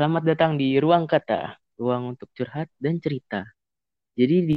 [0.00, 3.44] Selamat datang di Ruang Kata, ruang untuk curhat dan cerita.
[4.16, 4.56] Jadi di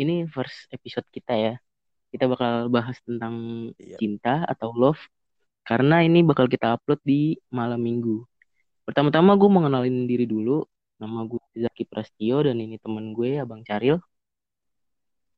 [0.00, 1.54] ini first episode kita ya.
[2.08, 4.00] Kita bakal bahas tentang Iya.
[4.00, 4.96] cinta atau love
[5.60, 8.24] karena ini bakal kita upload di malam minggu.
[8.88, 10.64] Pertama-tama gue mau kenalin diri dulu.
[10.96, 14.00] Nama gue Zaki Prastio dan ini temen gue Abang Caril.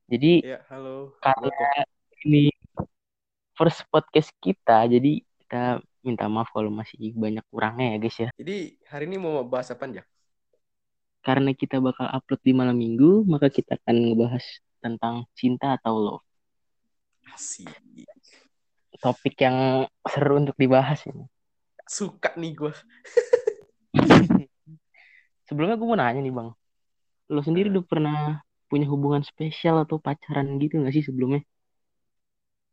[0.07, 1.19] Jadi Ya, halo.
[1.19, 2.55] karena Kok- ini
[3.59, 8.29] first podcast kita, jadi kita minta maaf kalau masih banyak kurangnya ya guys ya.
[8.37, 10.05] Jadi hari ini mau bahas apa aja?
[11.25, 14.45] Karena kita bakal upload di malam minggu, maka kita akan ngebahas
[14.85, 16.27] tentang cinta atau love.
[17.33, 17.73] Asik.
[19.01, 21.25] Topik yang seru untuk dibahas ini.
[21.89, 22.73] Suka nih gue.
[25.49, 26.53] Sebelumnya gue mau nanya nih bang,
[27.33, 27.81] lo sendiri Nah.
[27.81, 28.19] udah pernah
[28.69, 31.41] punya hubungan spesial atau pacaran gitu gak sih sebelumnya?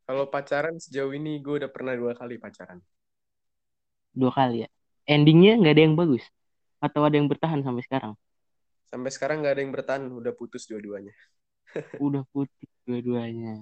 [0.07, 2.79] Kalau pacaran sejauh ini gue udah pernah dua kali pacaran.
[4.19, 4.67] Dua kali ya.
[5.13, 6.23] Endingnya nggak ada yang bagus?
[6.85, 8.13] Atau ada yang bertahan sampai sekarang?
[8.91, 11.13] Sampai sekarang nggak ada yang bertahan, udah putus dua-duanya.
[12.05, 13.53] Udah putih dua-duanya.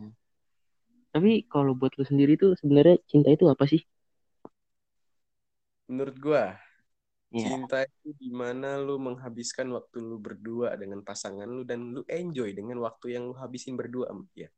[1.14, 3.82] Tapi kalau buat lo sendiri tuh sebenarnya cinta itu apa sih?
[5.92, 6.44] Menurut gue,
[7.32, 12.02] Ya, cinta itu di mana lu menghabiskan waktu lu berdua dengan pasangan lu dan lu
[12.20, 14.08] enjoy dengan waktu yang lu habisin berdua.
[14.42, 14.50] Ya,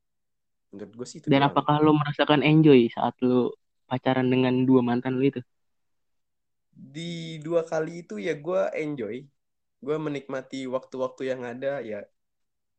[0.71, 3.53] menurut gue sih itu dan apakah lo merasakan enjoy saat lo
[3.89, 5.41] pacaran dengan dua mantan lo itu?
[6.95, 9.15] Di dua kali itu ya gue enjoy.
[9.85, 11.99] Gue menikmati waktu-waktu yang ada ya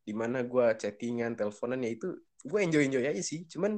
[0.07, 2.07] di mana gue chattingan, teleponan ya itu
[2.49, 3.41] gue enjoy enjoy aja sih.
[3.53, 3.73] Cuman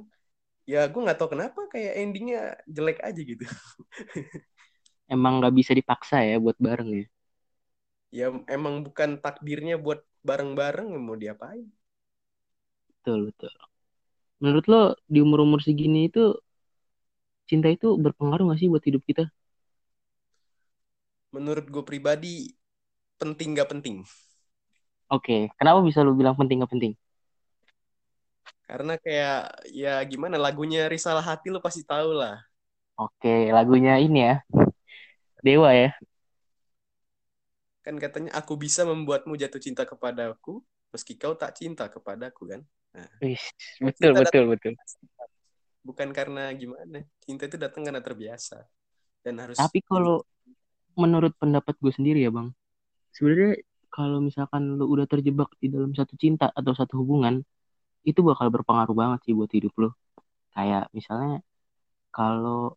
[0.71, 2.39] ya gue nggak tahu kenapa kayak endingnya
[2.75, 3.45] jelek aja gitu.
[5.16, 7.05] Emang nggak bisa dipaksa ya buat bareng ya?
[8.17, 8.25] ya
[8.57, 11.66] emang bukan takdirnya buat bareng-bareng ya mau diapain?
[12.88, 13.69] Betul, betul.
[14.43, 14.81] Menurut lo
[15.13, 16.23] di umur-umur segini itu
[17.49, 19.23] cinta itu berpengaruh gak sih buat hidup kita?
[21.35, 22.33] Menurut gue pribadi
[23.21, 23.97] penting gak penting.
[25.15, 26.93] Oke, kenapa bisa lo bilang penting gak penting?
[28.67, 29.35] Karena kayak
[29.81, 32.35] ya gimana lagunya Risalah Hati lo pasti tahu lah.
[33.03, 34.33] Oke, lagunya ini ya,
[35.44, 35.94] Dewa ya.
[37.85, 40.53] Kan katanya aku bisa membuatmu jatuh cinta kepadaku
[40.95, 42.61] meski kau tak cinta kepadaku kan.
[42.94, 43.07] Kan
[43.83, 44.73] betul, betul, betul.
[45.85, 47.05] Bukan karena gimana.
[47.23, 48.66] Cinta itu datang karena terbiasa.
[49.23, 50.23] Dan harus Tapi kalau
[50.95, 52.51] menurut pendapat gue sendiri ya bang,
[53.16, 57.41] sebenarnya kalau misalkan lo udah terjebak di dalam satu cinta atau satu hubungan,
[58.05, 59.89] itu bakal berpengaruh banget sih buat hidup lo.
[60.55, 61.41] Kayak misalnya
[62.09, 62.75] kalau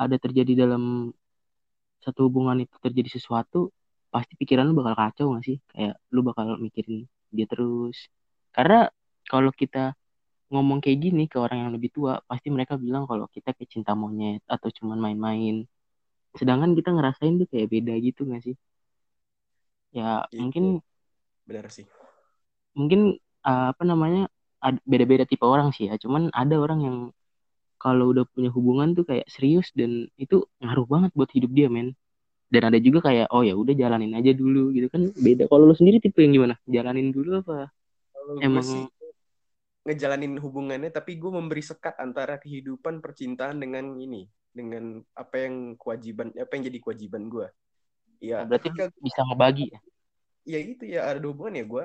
[0.00, 1.12] ada terjadi dalam
[2.00, 3.68] satu hubungan itu terjadi sesuatu,
[4.08, 5.58] pasti pikiran lu bakal kacau gak sih?
[5.68, 8.08] Kayak lu bakal mikirin dia terus.
[8.50, 8.88] Karena
[9.30, 9.94] kalau kita
[10.50, 13.94] ngomong kayak gini ke orang yang lebih tua, pasti mereka bilang kalau kita kayak cinta
[13.94, 15.62] monyet atau cuman main-main.
[16.34, 18.56] Sedangkan kita ngerasain tuh kayak beda gitu gak sih?
[19.94, 20.64] Ya Iya, mungkin
[21.46, 21.86] benar sih.
[22.74, 24.30] mungkin uh, apa namanya
[24.86, 25.94] beda-beda tipe orang sih ya.
[26.02, 26.96] Cuman ada orang yang
[27.78, 31.94] kalau udah punya hubungan tuh kayak serius dan itu ngaruh banget buat hidup dia men.
[32.50, 35.46] Dan ada juga kayak oh ya udah jalanin aja dulu gitu kan beda.
[35.46, 36.54] Kalau lu sendiri tipe yang gimana?
[36.66, 37.70] Jalanin dulu apa?
[38.14, 38.84] Kalau Emang- sih
[39.90, 46.30] ngejalanin hubungannya tapi gue memberi sekat antara kehidupan percintaan dengan ini dengan apa yang kewajiban
[46.34, 47.48] apa yang jadi kewajiban gue
[48.22, 49.78] ya Berarti ketika bisa ngebagi ya.
[50.46, 51.84] ya itu ya ada hubungan ya gue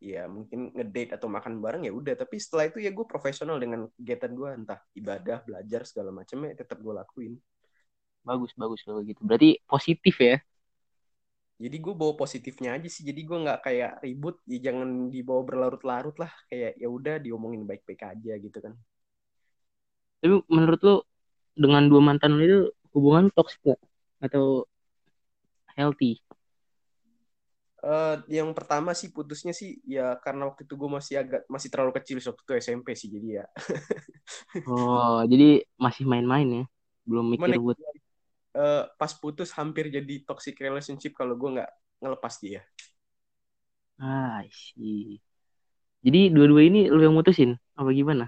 [0.00, 3.86] ya mungkin ngedate atau makan bareng ya udah tapi setelah itu ya gue profesional dengan
[3.94, 7.36] kegiatan gue entah ibadah belajar segala macamnya tetap gue lakuin
[8.20, 9.20] Bagus bagus kalau gitu.
[9.24, 10.36] Berarti positif ya.
[11.64, 16.16] Jadi gue bawa positifnya aja sih jadi gue nggak kayak ribut ya jangan dibawa berlarut-larut
[16.22, 18.74] lah kayak ya udah diomongin baik-baik aja gitu kan
[20.20, 20.94] Tapi menurut lu
[21.62, 22.58] dengan dua mantan lu itu
[22.96, 23.80] hubungan toksik gak?
[24.24, 24.44] Atau
[25.76, 26.22] healthy?
[27.80, 31.92] Eh, yang pertama sih putusnya sih ya karena waktu itu gue masih agak masih terlalu
[31.96, 33.44] kecil waktu itu SMP sih jadi ya
[34.68, 35.44] Oh, jadi
[35.84, 36.62] masih main-main ya.
[37.08, 37.78] Belum mikir buat
[38.56, 41.70] eh, pas putus hampir jadi toxic relationship kalau gue nggak
[42.02, 42.60] ngelepas dia
[44.00, 45.20] ah, see.
[46.06, 47.50] Jadi dua-dua ini lu yang mutusin
[47.80, 48.24] apa gimana?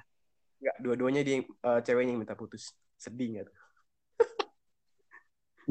[0.63, 2.63] nggak dua-duanya dia eh, ceweknya yang minta putus
[3.05, 3.57] sedih nggak tuh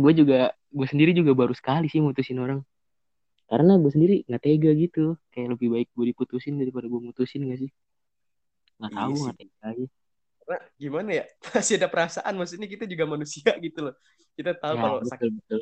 [0.01, 0.37] Gue juga
[0.77, 2.59] gue sendiri juga baru sekali sih mutusin orang.
[3.51, 5.03] Karena gue sendiri nggak tega gitu.
[5.33, 7.71] Kayak lebih baik gue diputusin daripada gue mutusin gak sih?
[8.77, 9.23] Nggak Iya tahu sih.
[9.23, 9.85] nggak tega aja
[10.79, 11.25] gimana ya?
[11.55, 13.95] Masih ada perasaan maksudnya kita juga manusia gitu loh.
[14.35, 15.31] Kita tahu ya, kalau betul, sakit.
[15.37, 15.59] betul.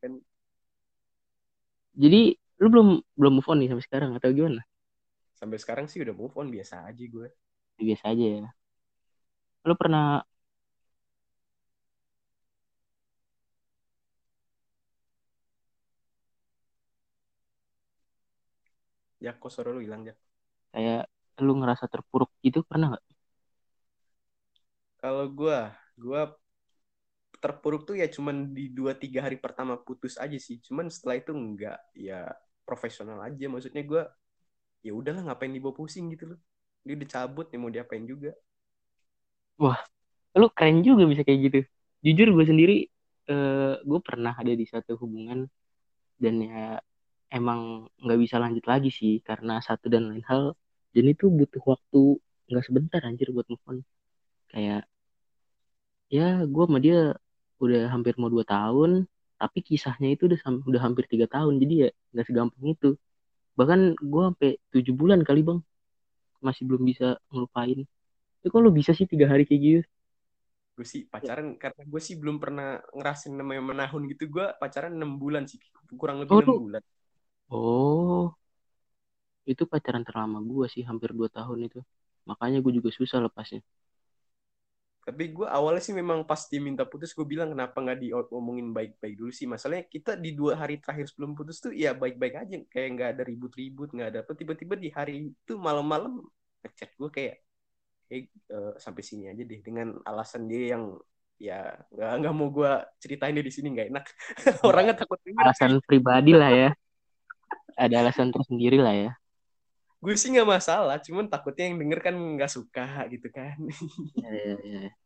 [0.00, 0.12] Kan.
[1.96, 2.20] jadi
[2.60, 4.62] lu belum belum move on nih sampai sekarang atau gimana?
[5.36, 7.28] Sampai sekarang sih udah move on biasa aja gue.
[7.76, 8.46] Biasa aja ya.
[9.66, 10.22] Lu pernah
[19.16, 20.14] ya kok suara lu hilang ya
[20.72, 21.02] kayak
[21.44, 23.04] lu ngerasa terpuruk gitu pernah nggak?
[25.06, 25.58] Kalau gue,
[26.02, 26.20] gue
[27.38, 30.58] terpuruk tuh ya cuman di dua tiga hari pertama putus aja sih.
[30.66, 32.26] Cuman setelah itu enggak ya
[32.66, 33.46] profesional aja.
[33.46, 34.02] Maksudnya gue
[34.82, 36.38] ya udahlah ngapain dibawa pusing gitu loh.
[36.82, 38.34] Dia udah cabut ya mau diapain juga.
[39.62, 39.78] Wah,
[40.40, 41.58] lu keren juga bisa kayak gitu.
[42.04, 42.76] Jujur gue sendiri,
[43.30, 45.46] eh, gue pernah ada di satu hubungan
[46.22, 46.80] dan ya
[47.30, 50.44] emang nggak bisa lanjut lagi sih karena satu dan lain hal.
[50.94, 52.18] Dan itu butuh waktu
[52.50, 53.78] nggak sebentar anjir buat move on.
[54.52, 54.88] Kayak
[56.16, 56.22] ya
[56.52, 56.96] gue sama dia
[57.64, 58.90] udah hampir mau dua tahun,
[59.40, 60.38] tapi kisahnya itu udah
[60.70, 61.54] udah hampir tiga tahun.
[61.62, 62.86] Jadi ya nggak segampang itu.
[63.58, 63.80] Bahkan
[64.12, 65.58] gue sampai tujuh bulan kali bang
[66.46, 67.78] masih belum bisa ngelupain.
[68.40, 69.80] Itu kok lu bisa sih tiga hari kayak gitu?
[70.76, 72.66] Gue sih pacaran karena gue sih belum pernah
[72.96, 74.22] ngerasain namanya menahun gitu.
[74.34, 75.58] Gue pacaran enam bulan sih,
[76.00, 76.82] kurang lebih Oh enam lu, bulan.
[77.50, 78.36] oh
[79.52, 81.78] itu pacaran terlama gue sih hampir dua tahun itu.
[82.28, 83.60] Makanya gue juga susah lepasnya.
[85.06, 89.30] Tapi gue awalnya sih memang pas diminta putus gue bilang kenapa nggak diomongin baik-baik dulu
[89.30, 89.46] sih.
[89.46, 92.58] Masalahnya kita di dua hari terakhir sebelum putus tuh ya baik-baik aja.
[92.66, 94.34] Kayak nggak ada ribut-ribut, nggak ada apa.
[94.34, 96.26] Tiba-tiba di hari itu malam-malam
[96.66, 97.34] ngechat gue kayak,
[98.10, 99.62] eh eh, sampai sini aja deh.
[99.62, 100.98] Dengan alasan dia yang
[101.38, 104.04] ya nggak nggak mau gue ceritain dia di sini nggak enak.
[104.66, 105.22] Orangnya takut.
[105.38, 106.70] Alasan pribadi lah ya.
[107.78, 109.10] Ada alasan tersendiri lah ya.
[110.02, 112.82] Gue sih nggak masalah, cuman takutnya yang denger kan nggak suka
[113.12, 113.56] gitu kan.
[114.14, 114.96] Ya, ya, ya.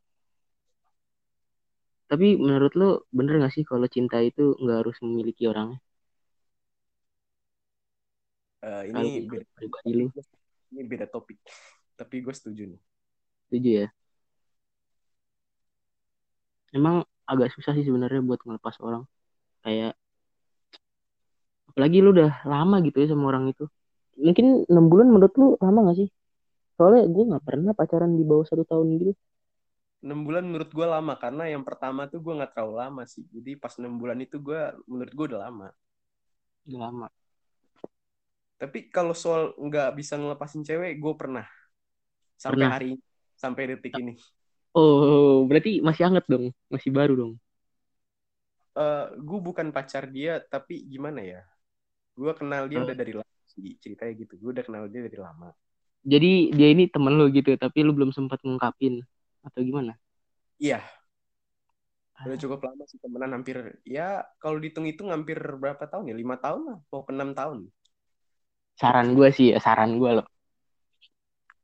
[2.11, 5.79] Tapi menurut lu bener gak sih kalau cinta itu nggak harus memiliki orangnya?
[8.91, 10.07] Kalau ini beda, pribadi lu,
[10.71, 11.39] ini beda topik.
[11.99, 12.81] Tapi gue setuju nih.
[13.47, 13.87] setuju ya?
[16.77, 16.95] Emang
[17.31, 19.03] agak susah sih sebenarnya buat ngelepas orang.
[19.65, 19.93] Kayak
[21.69, 23.63] apalagi lu udah lama gitu ya sama orang itu.
[24.27, 26.09] Mungkin enam bulan menurut lu lama gak sih?
[26.77, 29.13] Soalnya gue nggak pernah pacaran di bawah satu tahun gitu.
[30.05, 33.51] 6 bulan menurut gue lama karena yang pertama tuh gue nggak terlalu lama sih jadi
[33.63, 35.67] pas 6 bulan itu gue menurut gue udah lama
[36.67, 37.07] Udah lama.
[38.61, 41.45] tapi kalau soal nggak bisa ngelepasin cewek gue pernah
[42.43, 42.73] sampai Pernah.
[42.73, 42.89] hari
[43.41, 44.13] sampai detik ini
[44.79, 47.33] Oh, berarti masih hangat dong, masih baru dong.
[48.83, 51.39] Eh gue bukan pacar dia tapi gimana ya
[52.19, 55.47] gue kenal dia udah dari lama sih ceritanya gitu gue udah kenal dia dari lama
[56.11, 56.27] Jadi
[56.57, 58.93] dia ini temen lu gitu, tapi lu belum sempat ngungkapin
[59.45, 59.93] atau gimana?
[60.59, 60.81] iya
[62.25, 63.57] udah cukup lama sih temenan hampir
[63.95, 64.07] ya
[64.41, 67.57] kalau dihitung-hitung hampir berapa tahun ya lima tahun lah mau ke enam tahun
[68.79, 70.27] Saran gue sih, ya, saran gue loh.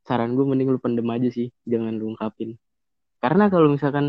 [0.08, 2.50] Saran gue mending lu pendem aja sih, jangan lu ungkapin.
[3.24, 4.06] Karena kalau misalkan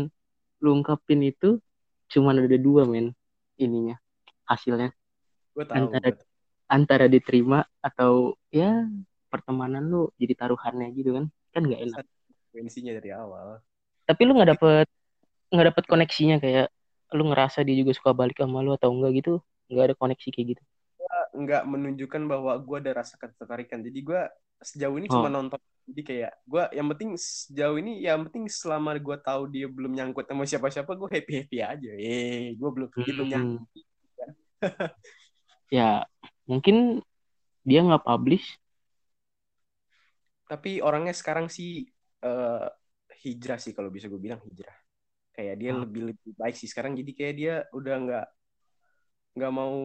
[0.63, 1.49] lu ungkapin itu
[2.13, 3.07] cuman ada dua men
[3.65, 3.95] ininya
[4.49, 4.89] hasilnya
[5.55, 6.28] gue tahu antara gua tahu.
[6.69, 8.85] Antara diterima atau ya
[9.29, 11.25] pertemanan lu jadi taruhannya gitu kan.
[11.49, 12.05] Kan nggak enak.
[12.05, 13.61] Konsekuensinya dari awal.
[14.05, 14.87] Tapi lu nggak dapet
[15.49, 16.69] nggak dapet koneksinya kayak
[17.09, 19.33] lu ngerasa dia juga suka balik sama lu atau enggak gitu?
[19.69, 20.63] Nggak ada koneksi kayak gitu?
[21.33, 23.81] Nggak menunjukkan bahwa gue ada rasa ketertarikan.
[23.81, 24.21] Jadi gue
[24.61, 25.21] sejauh ini Oh.
[25.21, 25.57] cuma nonton.
[25.89, 30.29] Jadi kayak gue yang penting sejauh ini yang penting selama gue tahu dia belum nyangkut
[30.29, 31.91] sama siapa-siapa gue happy happy aja.
[31.97, 33.61] Eh gue belum dia belum nyangkut.
[33.65, 33.77] Hmm.
[35.71, 36.03] ya
[36.49, 36.75] mungkin
[37.69, 38.45] dia nggak publish.
[40.49, 41.85] Tapi orangnya sekarang sih
[42.25, 42.67] eh,
[43.23, 44.75] hijrah sih kalau bisa gue bilang hijrah.
[45.35, 45.83] Kayak dia Oh.
[45.83, 46.93] lebih lebih baik sih sekarang.
[46.99, 48.25] Jadi kayak dia udah nggak
[49.37, 49.75] nggak mau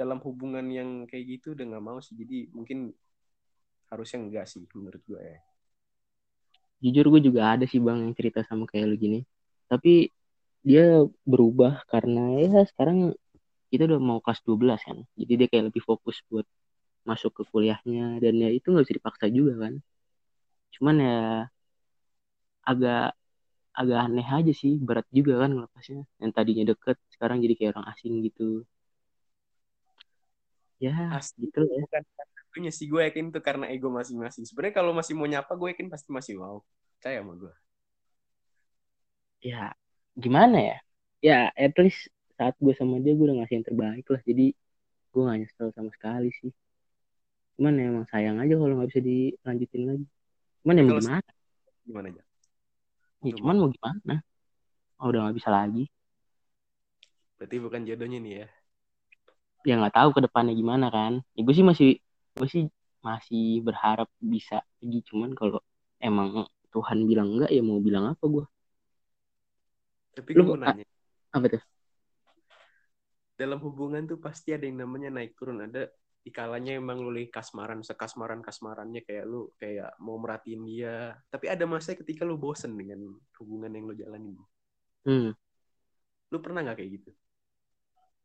[0.00, 2.14] dalam hubungan yang kayak gitu udah nggak mau sih.
[2.20, 2.78] Jadi mungkin
[3.90, 5.38] harusnya enggak sih menurut gue ya.
[6.84, 9.18] Jujur gue juga ada sih bang yang cerita sama kayak lu gini.
[9.70, 10.08] Tapi
[10.68, 10.84] dia
[11.32, 12.98] berubah karena ya sekarang
[13.70, 14.98] kita udah mau kelas 12 kan.
[15.20, 16.46] Jadi dia kayak lebih fokus buat
[17.08, 18.18] masuk ke kuliahnya.
[18.22, 19.74] Dan ya itu nggak bisa dipaksa juga kan.
[20.74, 21.18] Cuman ya
[22.70, 23.14] agak
[23.80, 24.72] agak aneh aja sih.
[24.82, 26.02] Berat juga kan ngelepasnya.
[26.22, 28.66] Yang tadinya deket sekarang jadi kayak orang asing gitu.
[30.80, 31.46] Ya Asli.
[31.46, 31.84] gitu ya.
[31.84, 32.04] Bukan
[32.56, 34.48] karena sih gue yakin itu karena ego masing-masing.
[34.48, 36.64] Sebenarnya kalau masih mau nyapa gue yakin pasti masih mau.
[36.98, 37.54] Percaya sama gue.
[39.40, 39.72] ya
[40.16, 40.76] gimana ya?
[41.20, 42.08] Ya at least
[42.40, 44.20] saat gue sama dia gue udah ngasih yang terbaik lah.
[44.24, 44.56] Jadi
[45.12, 46.48] gue gak nyesel sama sekali sih.
[47.60, 50.06] Cuman ya emang sayang aja kalau nggak bisa dilanjutin lagi.
[50.64, 51.20] Cuman ya mau gimana?
[51.84, 52.22] Gimana aja?
[53.20, 53.68] ya cuman mau.
[53.68, 54.14] gimana?
[54.96, 55.84] Oh, udah nggak bisa lagi.
[57.36, 58.48] Berarti bukan jodohnya nih ya.
[59.68, 61.20] ya nggak tahu ke depannya gimana kan.
[61.36, 62.00] Ya gue sih masih
[62.40, 62.64] gue sih
[63.04, 65.60] masih berharap bisa pergi cuman kalau
[66.00, 68.44] emang Tuhan bilang enggak ya mau bilang apa gue
[70.16, 70.84] Tapi Lu- gue mau nanya.
[71.32, 71.62] apa tuh
[73.40, 75.64] Dalam hubungan tuh pasti ada yang namanya naik turun.
[75.64, 75.88] Ada
[76.20, 81.16] dikalanya emang lu lagi kasmaran sekasmaran kasmarannya kayak lu kayak mau merhatiin dia.
[81.32, 84.36] Tapi ada masa ketika lu bosen dengan hubungan yang lu jalanin.
[85.00, 85.32] Hmm.
[86.30, 87.10] lu pernah nggak kayak gitu?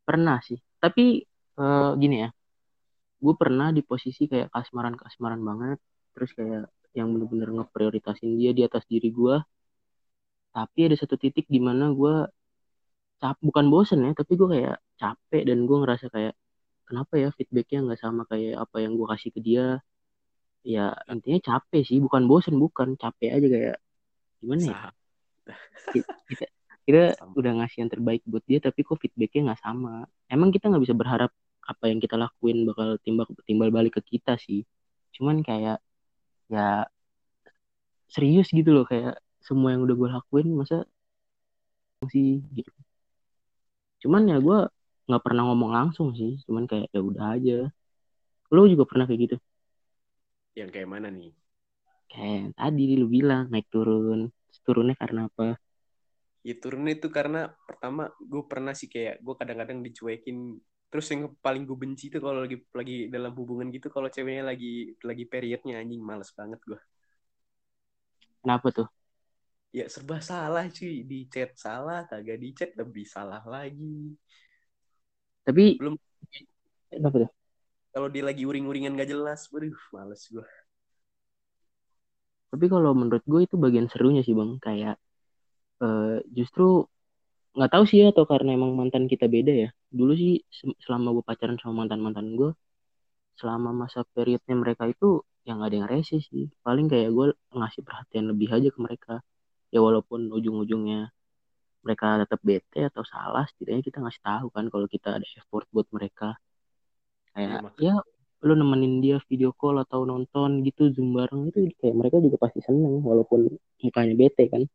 [0.04, 0.60] Pernah sih.
[0.78, 1.24] Tapi
[1.56, 2.30] uh, gini ya.
[3.18, 5.80] Gue pernah di posisi kayak kasmaran kasmaran banget.
[6.12, 9.40] Terus kayak yang bener-bener ngeprioritasin dia di atas diri gue
[10.56, 12.32] tapi ada satu titik di mana gue
[13.22, 16.34] cap bukan bosen ya tapi gue kayak capek dan gue ngerasa kayak
[16.88, 19.66] kenapa ya feedbacknya nggak sama kayak apa yang gue kasih ke dia?
[20.66, 23.76] Ya intinya capek sih bukan bosen bukan capek aja kayak
[24.42, 24.78] gimana ya?
[25.94, 26.46] Kita
[26.86, 27.02] kita
[27.40, 30.06] udah ngasih yang terbaik buat dia tapi kok feedbacknya nggak sama?
[30.30, 31.32] Emang kita nggak bisa berharap
[31.66, 34.62] apa yang kita lakuin bakal timbal timbal balik ke kita sih.
[35.18, 35.82] Cuman kayak
[36.50, 36.86] ya
[38.14, 40.86] serius gitu loh kayak semua yang udah gue lakuin masa
[42.12, 42.85] sih gitu
[44.06, 44.58] cuman ya gue
[45.08, 47.54] nggak pernah ngomong langsung sih cuman kayak ya udah aja.
[48.54, 49.36] Lo juga pernah kayak gitu?
[50.60, 51.32] Yang kayak mana nih?
[52.12, 54.20] Kayak tadi lu bilang naik turun.
[54.66, 55.46] Turunnya karena apa?
[56.48, 60.38] Ya turunnya itu karena pertama gue pernah sih kayak gue kadang-kadang dicuekin.
[60.92, 64.94] Terus yang paling gue benci tuh kalau lagi lagi dalam hubungan gitu kalau ceweknya lagi
[65.10, 66.80] lagi periodnya anjing males banget gue
[68.42, 68.88] kenapa tuh
[69.76, 74.16] ya serba salah cuy di chat salah kagak di chat lebih salah lagi
[75.46, 75.96] tapi belum
[77.06, 77.32] apa tuh?
[77.94, 80.48] Kalau dia lagi uring-uringan gak jelas, waduh, males gue.
[82.52, 84.96] Tapi kalau menurut gue itu bagian serunya sih bang, kayak
[85.80, 86.88] uh, justru
[87.56, 89.70] nggak tahu sih ya atau karena emang mantan kita beda ya.
[89.92, 90.44] Dulu sih
[90.84, 92.52] selama gue pacaran sama mantan mantan gue,
[93.40, 96.52] selama masa periodnya mereka itu yang gak ada yang rese sih.
[96.66, 99.14] Paling kayak gue ngasih perhatian lebih aja ke mereka.
[99.74, 101.10] Ya walaupun ujung-ujungnya
[101.86, 105.86] mereka tetap bete atau salah setidaknya kita ngasih tahu kan kalau kita ada effort buat
[105.94, 106.34] mereka.
[107.38, 107.96] Kayak ya, ya
[108.46, 112.62] lu nemenin dia video call atau nonton gitu zoom bareng itu kayak mereka juga pasti
[112.66, 114.66] seneng walaupun mukanya bete kan.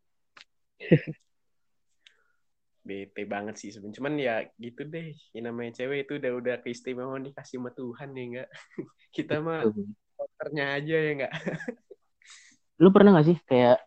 [2.80, 7.22] Bete banget sih sebenarnya cuman ya gitu deh yang namanya cewek itu udah udah keistimewaan
[7.28, 8.48] dikasih sama Tuhan ya enggak
[9.16, 9.68] kita mah
[10.16, 11.32] kotornya aja ya enggak
[12.82, 13.84] lu pernah gak sih kayak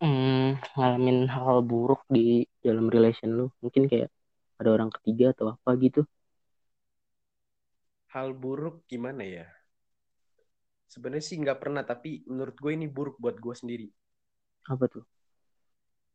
[0.00, 2.20] hmm, ngalamin hal buruk di
[2.66, 3.44] dalam relation lu.
[3.62, 4.08] Mungkin kayak
[4.60, 6.00] ada orang ketiga atau apa gitu.
[8.12, 9.46] Hal buruk gimana ya?
[10.92, 13.86] Sebenarnya sih nggak pernah tapi menurut gue ini buruk buat gue sendiri.
[14.68, 15.04] Apa tuh?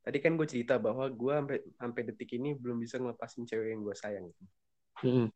[0.05, 3.81] Tadi kan gue cerita bahwa gue sampai sampai detik ini belum bisa ngelepasin cewek yang
[3.87, 4.25] gue sayang.
[5.01, 5.27] Hmm.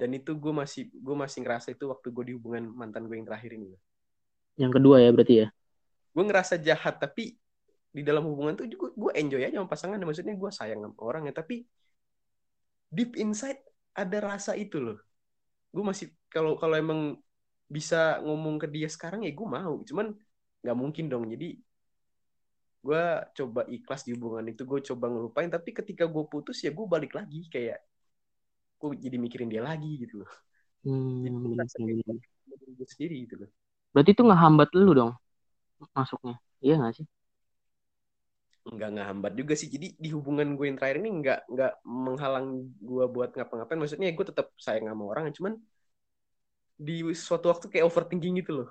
[0.00, 3.28] dan itu gue masih gue masih ngerasa itu waktu gue di hubungan mantan gue yang
[3.28, 3.68] terakhir ini.
[4.60, 5.46] Yang kedua ya berarti ya
[6.12, 7.34] gue ngerasa jahat tapi
[7.92, 10.00] di dalam hubungan tuh juga gue enjoy aja sama pasangan.
[10.00, 11.64] Maksudnya gue sayang sama orang ya tapi
[12.92, 13.60] deep inside
[13.96, 15.00] ada rasa itu loh.
[15.72, 17.20] Gue masih kalau kalau emang
[17.68, 19.80] bisa ngomong ke dia sekarang ya gue mau.
[19.84, 20.16] Cuman
[20.64, 21.28] nggak mungkin dong.
[21.28, 21.56] Jadi
[22.82, 23.04] gue
[23.38, 25.48] coba ikhlas di hubungan itu gue coba ngelupain.
[25.52, 27.48] Tapi ketika gue putus ya gue balik lagi.
[27.52, 27.80] Kayak
[28.80, 30.32] gue jadi mikirin dia lagi gitu loh.
[30.82, 33.50] Hmm, jadi gue sendiri gitu loh.
[33.92, 35.12] Berarti itu nggak hambat lu dong
[35.96, 36.34] masuknya.
[36.64, 37.06] Iya gak sih?
[38.74, 39.68] Nggak nggak hambat juga sih.
[39.74, 41.72] Jadi di hubungan gue yang terakhir ini nggak nggak
[42.06, 42.46] menghalang
[42.88, 43.80] gue buat ngapa-ngapain.
[43.82, 45.52] Maksudnya gue tetap sayang sama orang cuman
[46.86, 48.68] di suatu waktu kayak overthinking gitu loh.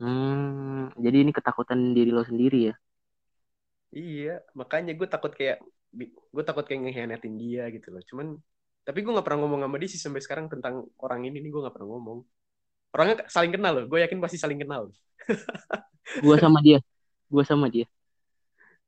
[0.00, 2.74] Hmm, jadi ini ketakutan diri lo sendiri ya?
[3.98, 4.28] Iya
[4.60, 5.56] makanya gue takut kayak
[6.34, 8.02] gue takut kayak ngehianatin dia gitu loh.
[8.10, 8.26] Cuman
[8.86, 11.60] tapi gue nggak pernah ngomong sama dia sih sampai sekarang tentang orang ini nih gue
[11.62, 12.18] nggak pernah ngomong
[12.94, 13.84] orangnya saling kenal loh.
[13.90, 14.88] Gue yakin pasti saling kenal.
[16.24, 16.78] Gue sama dia.
[17.26, 17.90] Gue sama dia.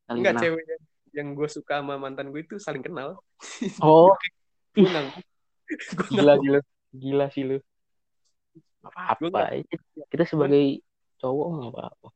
[0.06, 0.44] Saling enggak kenal.
[0.46, 3.18] cewek yang, yang gue suka sama mantan gue itu saling kenal.
[3.82, 4.14] Oh.
[4.76, 4.86] Gue
[6.14, 6.60] gila gila
[6.94, 7.58] gila sih lu.
[8.86, 9.66] Apa apa
[10.06, 10.78] kita sebagai
[11.18, 12.08] cowok nggak apa apa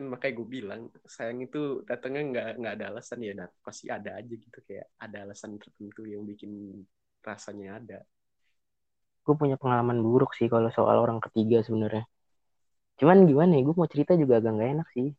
[0.00, 4.16] kan makanya gue bilang sayang itu datangnya nggak nggak ada alasan ya nah, pasti ada
[4.16, 6.82] aja gitu kayak ada alasan tertentu yang bikin
[7.20, 7.98] rasanya ada
[9.30, 12.02] gue punya pengalaman buruk sih kalau soal orang ketiga sebenarnya.
[12.98, 15.14] Cuman gimana ya gue mau cerita juga agak gak enak sih.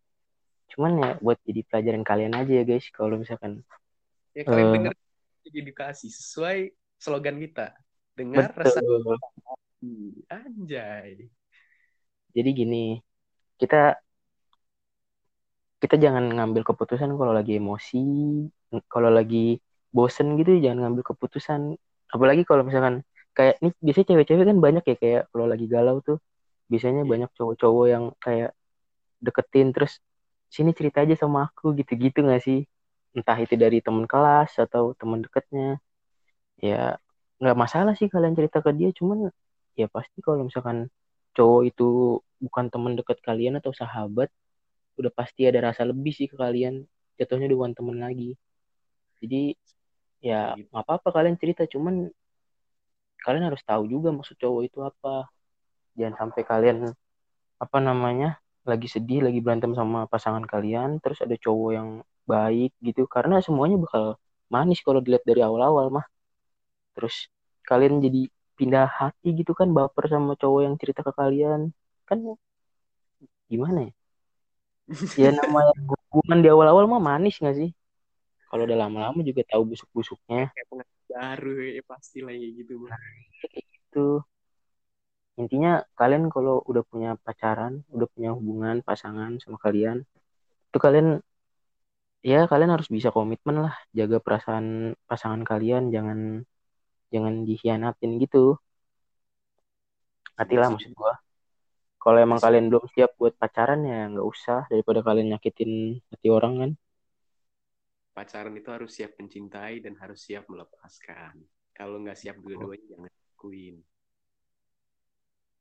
[0.75, 3.63] Cuman ya buat jadi pelajaran kalian aja ya guys kalau misalkan
[4.35, 4.91] ya kalian uh, denger
[5.47, 7.71] edukasi sesuai slogan kita.
[8.19, 8.83] Dengar rasa
[10.27, 11.31] anjay.
[12.35, 12.99] Jadi gini
[13.55, 13.95] kita
[15.79, 18.03] kita jangan ngambil keputusan kalau lagi emosi
[18.91, 19.57] kalau lagi
[19.91, 21.79] bosen gitu jangan ngambil keputusan.
[22.11, 23.07] Apalagi kalau misalkan
[23.37, 26.17] kayak nih biasanya cewek-cewek kan banyak ya kayak kalau lagi galau tuh
[26.71, 27.11] biasanya yeah.
[27.11, 28.51] banyak cowok-cowok yang kayak
[29.23, 29.99] deketin terus
[30.51, 32.67] sini cerita aja sama aku gitu-gitu gak sih
[33.15, 35.79] entah itu dari teman kelas atau teman dekatnya
[36.59, 36.95] ya
[37.41, 39.27] nggak masalah sih kalian cerita ke dia cuman
[39.75, 40.87] ya pasti kalau misalkan
[41.35, 44.29] cowok itu bukan teman dekat kalian atau sahabat
[44.99, 46.85] udah pasti ada rasa lebih sih ke kalian
[47.19, 48.37] jatuhnya bukan temen lagi
[49.19, 49.57] jadi
[50.21, 50.69] ya gitu.
[50.69, 52.13] nggak apa-apa kalian cerita cuman
[53.25, 55.29] kalian harus tahu juga maksud cowok itu apa.
[55.97, 56.77] Jangan sampai kalian
[57.63, 58.27] apa namanya
[58.69, 61.89] lagi sedih lagi berantem sama pasangan kalian terus ada cowok yang
[62.31, 63.01] baik gitu.
[63.15, 64.05] Karena semuanya bakal
[64.53, 66.05] manis kalau dilihat dari awal-awal mah.
[66.95, 67.15] Terus
[67.69, 71.61] kalian jadi pindah hati gitu kan baper sama cowok yang cerita ke kalian.
[72.09, 72.17] Kan
[73.51, 73.91] gimana ya?
[75.17, 75.73] Ya namanya
[76.11, 77.71] hubungan di awal-awal mah manis gak sih?
[78.51, 80.51] Kalau udah lama-lama juga tahu busuk-busuknya
[81.13, 84.07] baru ya pasti lah kayak gitu kayak gitu
[85.39, 90.03] intinya kalian kalau udah punya pacaran udah punya hubungan pasangan sama kalian
[90.71, 91.07] itu kalian
[92.21, 96.45] ya kalian harus bisa komitmen lah jaga perasaan pasangan kalian jangan
[97.11, 98.55] jangan dikhianatin gitu.
[100.39, 101.13] Hati lah sih maksud gua.
[102.01, 104.65] Kalau emang kalian belum siap buat pacaran ya nggak usah.
[104.71, 106.71] Daripada kalian nyakitin hati orang kan
[108.15, 111.35] pacaran itu harus siap mencintai dan harus siap melepaskan.
[111.77, 113.75] Kalau nggak siap dua-duanya jangan lakuin.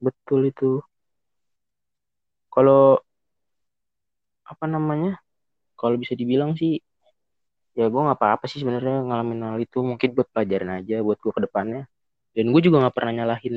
[0.04, 0.71] Betul itu.
[2.54, 3.00] Kalau
[4.50, 5.11] apa namanya?
[5.80, 6.73] Kalau bisa dibilang sih
[7.78, 9.78] ya gue nggak apa-apa sih sebenarnya ngalamin hal itu.
[9.90, 11.80] Mungkin buat pelajaran aja buat gue ke depannya.
[12.37, 13.57] Dan gue juga nggak pernah nyalahin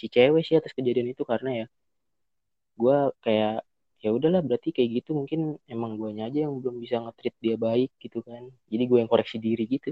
[0.00, 1.66] si cewek sih atas kejadian itu karena ya
[2.80, 3.54] gue kayak
[4.04, 5.40] ya udahlah berarti kayak gitu mungkin
[5.74, 8.42] emang gue aja yang belum bisa nge-treat dia baik gitu kan.
[8.72, 9.90] Jadi gue yang koreksi diri gitu.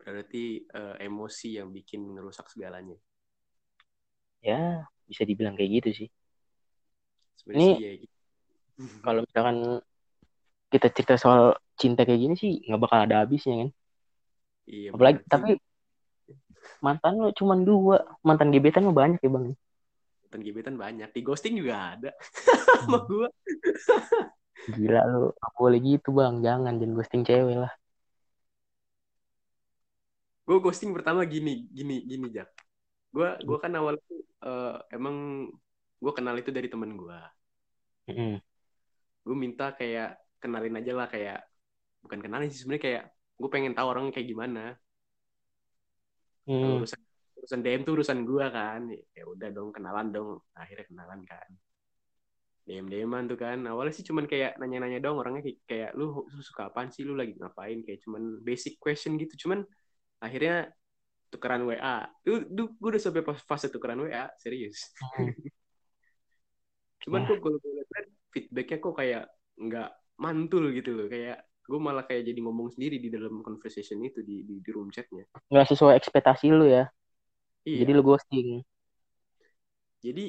[0.00, 0.44] Berarti
[0.80, 2.96] eh, emosi yang bikin ngerusak segalanya.
[4.48, 4.58] Ya
[5.08, 6.08] bisa dibilang kayak gitu sih.
[7.40, 8.16] Sebenarnya ini ya gitu.
[9.04, 9.56] kalau misalkan
[10.72, 11.42] kita cerita soal
[11.80, 13.68] cinta kayak gini sih nggak bakal ada habisnya kan.
[14.74, 15.50] Iya apalagi benar tapi
[16.84, 17.96] mantan lo cuma dua.
[18.26, 19.46] Mantan gebetan lo banyak ya bang
[20.28, 21.08] mantan gebetan banyak.
[21.16, 22.10] Di ghosting juga ada.
[22.76, 23.26] Sama gue
[24.74, 25.00] gila
[25.42, 26.34] Gak boleh gitu bang.
[26.46, 27.72] Jangan jangan ghosting cewek lah.
[30.46, 32.48] Gue ghosting pertama gini gini gini jak.
[33.14, 33.94] Gue gue kan awal
[34.46, 35.16] eh, emang
[36.02, 37.18] gue kenal itu dari temen gue
[38.08, 38.40] Mm-mm.
[39.26, 40.08] gue minta kayak
[40.42, 41.36] kenalin aja lah kayak
[42.04, 43.04] bukan kenalin sih sebenarnya kayak
[43.40, 44.60] gue pengen tahu orang kayak gimana.
[46.58, 46.88] Kalau Hmm.
[47.48, 48.92] Urusan DM tuh urusan gue kan.
[48.92, 50.44] Ya udah dong kenalan dong.
[50.52, 51.48] Akhirnya kenalan kan.
[52.68, 53.64] DM DMan tuh kan.
[53.64, 57.08] Awalnya sih cuman kayak nanya-nanya dong orangnya kayak, kayak lu, suka apaan sih?
[57.08, 57.80] Lu lagi ngapain?
[57.80, 59.48] Kayak cuman basic question gitu.
[59.48, 59.64] Cuman
[60.20, 60.68] akhirnya
[61.32, 64.92] tukeran WA lu, lu gue udah sampai fase tukeran WA serius.
[65.16, 65.32] Hmm.
[67.08, 67.28] cuman Ya.
[67.32, 69.24] kok kalau gue lihat feedbacknya kok kayak
[69.56, 69.88] nggak
[70.20, 71.08] mantul gitu loh.
[71.08, 74.92] Kayak gue malah kayak jadi ngomong sendiri di dalam conversation itu di di, di room
[74.92, 75.24] chatnya.
[75.48, 76.92] Nggak sesuai ekspektasi lu ya
[77.68, 77.78] iya.
[77.84, 78.48] Jadi lu ghosting.
[80.00, 80.24] Jadi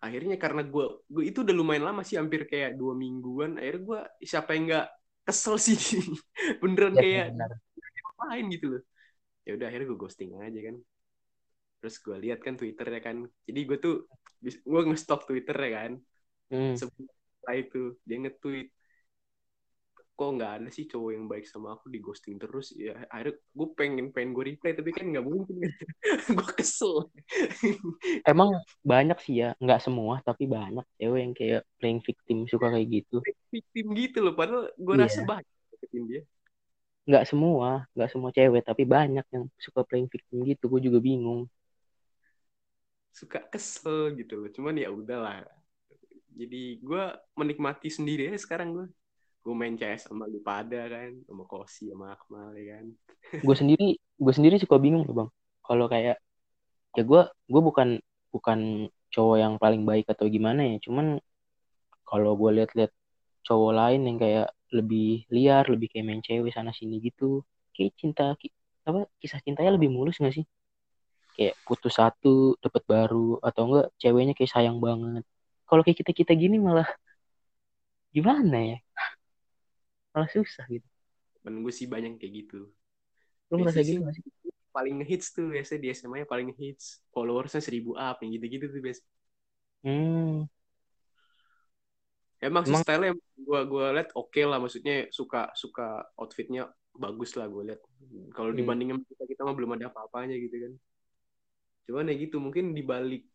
[0.00, 4.00] akhirnya karena gue gue itu udah lumayan lama sih hampir kayak dua mingguan akhirnya gue
[4.24, 4.88] siapa yang nggak
[5.28, 5.76] kesel sih
[6.64, 7.28] beneran ya kayak
[8.20, 8.82] main gitu loh.
[9.44, 10.76] Ya udah akhirnya gue ghosting aja kan.
[11.80, 13.16] Terus gue lihat kan twitternya kan.
[13.48, 13.94] Jadi gue tuh
[14.44, 15.92] gue nge-stalk twitternya kan.
[16.50, 16.74] Hmm.
[16.74, 18.74] setelah itu dia nge-tweet
[20.20, 23.68] kok nggak ada sih cowok yang baik sama aku di ghosting terus ya akhirnya gue
[23.78, 25.56] pengen pengen gue reply tapi kan nggak mungkin
[26.36, 26.94] gue kesel.
[28.30, 28.50] Emang
[28.92, 33.16] banyak sih ya nggak semua tapi banyak cewek yang kayak playing victim suka kayak gitu.
[33.54, 35.02] Victim gitu loh padahal gue Iya.
[35.02, 35.46] rasa banyak
[36.08, 36.22] dia.
[37.08, 41.40] Nggak semua nggak semua cewek tapi banyak yang suka playing victim gitu gue juga bingung.
[43.18, 45.42] Suka kesel gitu loh cuman ya udahlah.
[46.40, 47.02] Jadi gue
[47.40, 48.86] menikmati sendiri aja sekarang gue
[49.50, 52.86] gue main CS sama lu pada kan sama Kosi sama Akmal ya kan.
[53.42, 55.30] Gue sendiri gue sendiri suka bingung loh bang.
[55.66, 56.22] Kalau kayak
[56.94, 57.98] ya gue gue bukan
[58.30, 60.78] bukan cowok yang paling baik atau gimana ya.
[60.86, 61.18] Cuman
[62.06, 62.94] kalau gue lihat-lihat
[63.42, 67.42] cowok lain yang kayak lebih liar lebih kayak main cewek sana sini gitu
[67.74, 68.38] kayak cinta
[68.86, 70.46] apa kisah cintanya lebih mulus gak sih?
[71.34, 75.26] Kayak putus satu dapat baru atau enggak ceweknya kayak sayang banget.
[75.66, 76.86] Kalau kayak kita kita gini malah
[78.10, 78.78] gimana ya
[80.10, 80.86] malah susah gitu.
[81.40, 82.68] Temen gue sih banyak kayak gitu.
[83.50, 84.24] Lu ngerasa gitu gak sih?
[84.70, 87.02] paling ngehits tuh biasanya di SMA nya paling ngehits.
[87.10, 89.02] Followersnya seribu up yang gitu-gitu tuh biasa.
[89.82, 90.46] Hmm.
[92.40, 97.50] Emang, sih Emang- style gue gue liat oke lah maksudnya suka suka outfitnya bagus lah
[97.50, 97.80] gue liat.
[98.32, 98.58] Kalau Hmm.
[98.62, 100.72] dibandingin kita kita mah belum ada apa-apanya gitu kan.
[101.90, 103.26] Cuman ya gitu mungkin dibalik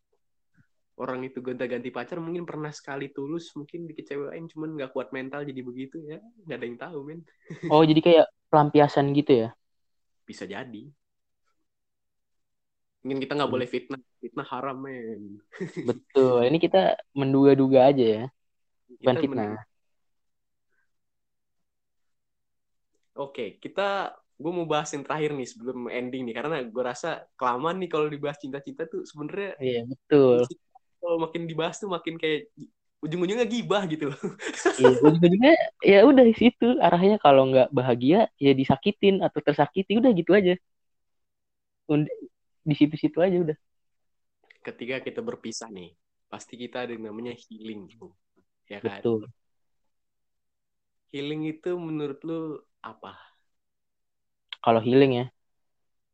[1.02, 5.60] orang itu gonta-ganti pacar mungkin pernah sekali tulus mungkin dikecewain cuman nggak kuat mental jadi
[5.68, 7.20] begitu ya nggak ada yang tahu men
[7.72, 9.48] oh jadi kayak pelampiasan gitu ya
[10.26, 10.82] bisa jadi
[13.02, 13.54] Mungkin kita nggak Hmm.
[13.56, 14.00] boleh fitnah.
[14.22, 15.22] Fitnah haram, men.
[15.88, 16.36] Betul.
[16.48, 16.78] Ini kita
[17.18, 18.22] menduga-duga aja ya.
[19.00, 19.46] Bukan Kita fitnah.
[19.48, 19.64] men-
[23.16, 27.08] Oke, kita gue mau bahas yang terakhir nih sebelum ending nih karena gue rasa
[27.40, 30.36] kelamaan nih kalau dibahas cinta-cinta tuh sebenarnya Iya, betul.
[30.98, 32.50] Kalau makin dibahas tuh makin kayak
[33.04, 34.20] ujung-ujungnya gibah gitu loh.
[34.76, 35.52] Iya, ujung-ujungnya
[35.84, 40.56] ya udah di situ arahnya kalau nggak bahagia ya disakitin atau tersakiti udah gitu aja.
[42.66, 43.56] Di situ-situ aja udah.
[44.66, 45.94] Ketika kita berpisah nih,
[46.26, 47.86] pasti kita ada yang namanya healing,
[48.66, 48.98] ya kan?
[48.98, 49.30] Betul.
[51.14, 53.14] Healing itu menurut lu apa?
[54.58, 55.26] Kalau healing ya.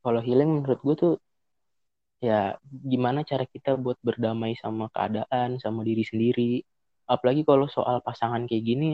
[0.05, 1.13] Kalau healing menurut gue tuh
[2.23, 2.55] ya
[2.93, 6.63] gimana cara kita buat berdamai sama keadaan, sama diri sendiri.
[7.11, 8.91] Apalagi kalau soal pasangan kayak gini,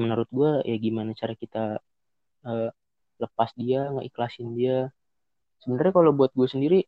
[0.00, 1.64] menurut gue ya gimana cara kita
[2.48, 2.70] eh,
[3.22, 4.88] lepas dia, ngeikhlasin dia.
[5.62, 6.80] Sebenarnya kalau buat gue sendiri,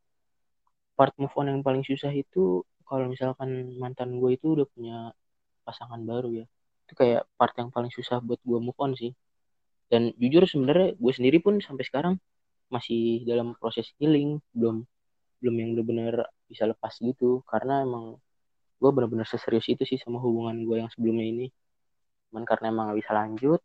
[0.97, 4.97] part move on yang paling susah itu kalau misalkan mantan gue itu udah punya
[5.69, 6.47] pasangan baru ya.
[6.89, 9.13] Itu kayak part yang paling susah buat gue move on sih.
[9.93, 12.15] Dan jujur sebenarnya gue sendiri pun sampai sekarang
[12.73, 14.85] masih dalam proses healing, belum
[15.41, 16.15] belum yang benar-benar
[16.51, 18.05] bisa lepas gitu karena emang
[18.83, 21.47] gue benar-benar seserius itu sih sama hubungan gue yang sebelumnya ini.
[22.31, 23.61] Cuman karena emang gak bisa lanjut,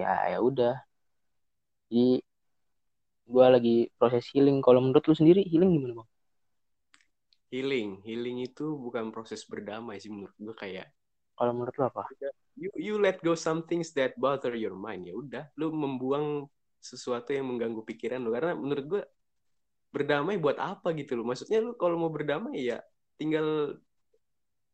[0.00, 0.74] ya ya udah.
[1.90, 2.22] Jadi
[3.32, 4.58] gue lagi proses healing.
[4.66, 6.08] Kalau menurut lu sendiri healing gimana bang?
[7.52, 10.86] Healing, healing itu bukan proses berdamai sih menurut gue kayak
[11.36, 12.02] Kalau menurut lu apa?
[12.56, 16.48] you you let go some things that bother your mind ya udah lu membuang
[16.80, 19.02] sesuatu yang mengganggu pikiran lu karena menurut gue
[19.96, 22.78] berdamai buat apa gitu loh maksudnya lu kalau mau berdamai ya
[23.16, 23.80] tinggal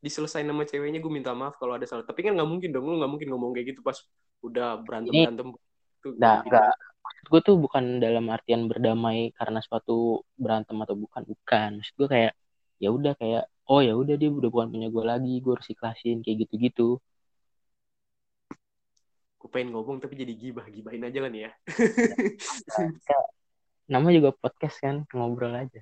[0.03, 2.99] diselesain sama ceweknya gue minta maaf kalau ada salah tapi kan nggak mungkin dong lu
[2.99, 3.99] nggak mungkin ngomong kayak gitu pas
[4.43, 5.49] udah berantem berantem
[6.03, 6.47] tuh Nah, gitu.
[6.51, 6.75] enggak.
[7.03, 11.69] Maksud gue tuh bukan dalam artian berdamai karena suatu berantem atau bukan, bukan.
[11.79, 12.33] Maksud gue kayak
[12.83, 16.17] ya udah kayak oh ya udah dia udah bukan punya gue lagi, gue harus ikhlasin
[16.27, 16.99] kayak gitu-gitu.
[19.43, 21.53] gue pengen ngomong tapi jadi gibah gibahin aja lah nih ya
[23.93, 25.81] Namanya juga podcast kan, ngobrol aja.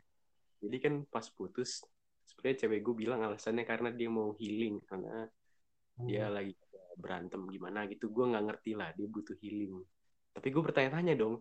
[0.61, 1.81] jadi kan pas putus
[2.29, 5.25] sebenarnya cewek gue bilang alasannya karena dia mau healing karena
[5.99, 6.35] dia Hmm.
[6.37, 6.53] lagi
[6.96, 9.75] berantem gimana gitu gue nggak ngerti lah dia butuh healing
[10.33, 11.35] tapi gue bertanya-tanya dong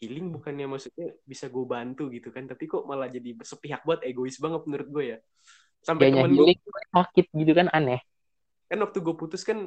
[0.00, 4.38] healing bukannya maksudnya bisa gue bantu gitu kan tapi kok malah jadi sepihak buat egois
[4.38, 5.18] banget menurut gue ya
[5.82, 6.46] sampai Kayaknya temen gue
[6.94, 8.00] sakit gitu kan aneh.
[8.70, 9.58] kan waktu gue putus kan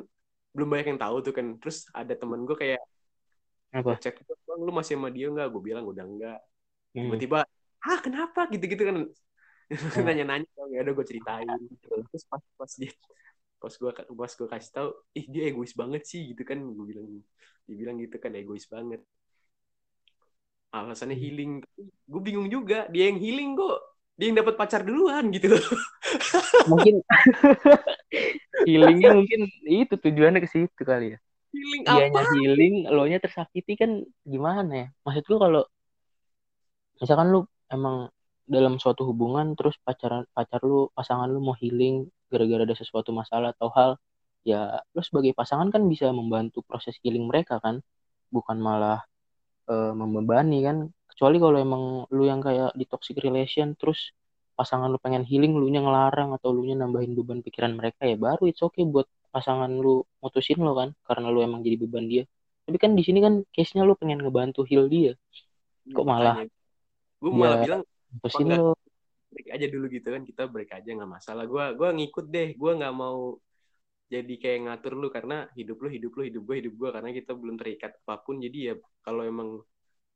[0.55, 2.79] belum banyak yang tahu tuh kan terus ada temen gue kayak
[3.73, 3.99] Apa?
[4.27, 6.37] gue bang lu masih sama dia nggak gue bilang udah enggak
[6.95, 7.01] Hmm.
[7.03, 7.39] tiba-tiba
[7.87, 8.97] ah kenapa gitu-gitu kan
[9.71, 9.79] Hmm.
[10.07, 12.91] nanya-nanya ya udah gue ceritain terus pas pas dia
[13.61, 17.07] pas gue pas gue kasih tahu ih dia egois banget sih gitu kan gue bilang
[17.69, 19.01] dibilang gitu kan egois banget
[20.73, 21.23] alasannya Hmm.
[21.23, 21.51] healing
[22.09, 23.77] gue bingung juga dia yang healing kok
[24.17, 25.61] dia yang dapat pacar duluan gitu loh
[26.69, 27.03] Mungkin
[28.67, 31.17] healingnya mungkin itu tujuannya ke situ kali ya.
[31.53, 32.33] Healing Dianya apa?
[32.35, 34.87] healing, lo nya tersakiti kan gimana ya?
[35.05, 35.63] Maksud lu kalau
[36.97, 37.39] misalkan lu
[37.69, 38.09] emang
[38.43, 43.55] dalam suatu hubungan terus pacaran pacar lu pasangan lu mau healing gara-gara ada sesuatu masalah
[43.55, 43.91] atau hal
[44.43, 47.79] ya lu sebagai pasangan kan bisa membantu proses healing mereka kan?
[48.33, 49.05] Bukan malah
[49.69, 50.77] eh, membebani kan?
[51.07, 54.11] Kecuali kalau emang lu yang kayak di toxic relation terus
[54.53, 58.17] pasangan lu pengen healing lu nya ngelarang atau lu nya nambahin beban pikiran mereka ya
[58.17, 62.23] baru it's okay buat pasangan lu mutusin lo kan karena lu emang jadi beban dia.
[62.63, 65.17] Tapi kan di sini kan case-nya lu pengen ngebantu heal dia.
[65.89, 66.45] Kok malah
[67.17, 67.81] gue malah dia bilang
[68.13, 68.77] mutusin lo.
[69.33, 71.49] break aja dulu gitu kan kita break aja nggak masalah.
[71.49, 73.41] Gue gua ngikut deh gue nggak mau
[74.13, 77.31] jadi kayak ngatur lu karena hidup lu hidup lu hidup gue hidup gue karena kita
[77.33, 78.37] belum terikat apa pun.
[78.37, 79.57] Jadi ya kalau emang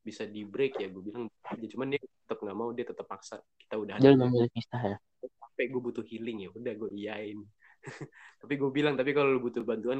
[0.05, 1.65] bisa di break ya gue bilang aja.
[1.65, 4.97] Cuman dia tetap nggak mau dia tetap paksa kita udah dia memilih pisah ya.
[5.41, 7.41] Sampai gue butuh healing ya udah gue iyain
[8.41, 9.99] tapi gue bilang tapi kalau lu butuh bantuan